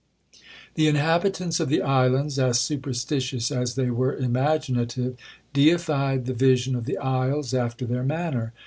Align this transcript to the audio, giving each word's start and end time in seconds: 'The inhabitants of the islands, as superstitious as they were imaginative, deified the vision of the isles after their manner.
'The 0.73 0.87
inhabitants 0.87 1.59
of 1.59 1.69
the 1.69 1.79
islands, 1.79 2.39
as 2.39 2.59
superstitious 2.59 3.51
as 3.51 3.75
they 3.75 3.91
were 3.91 4.15
imaginative, 4.17 5.15
deified 5.53 6.25
the 6.25 6.33
vision 6.33 6.75
of 6.75 6.85
the 6.85 6.97
isles 6.97 7.53
after 7.53 7.85
their 7.85 8.01
manner. 8.03 8.51